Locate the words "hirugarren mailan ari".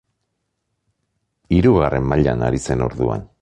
1.57-2.63